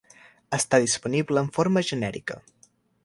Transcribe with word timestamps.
Està 0.57 0.79
disponible 0.85 1.43
en 1.45 1.51
forma 1.59 1.85
genèrica. 1.91 2.39